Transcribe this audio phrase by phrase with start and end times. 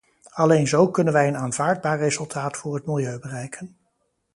[0.31, 3.77] Alleen zo kunnen wij een aanvaardbaar resultaat voor het milieu bereiken.